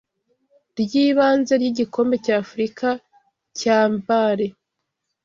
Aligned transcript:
ry’ibanze 0.81 1.53
ry’igikombe 1.61 2.15
cy’Afurika 2.25 2.87
cya 3.59 3.79
BALe 4.05 4.45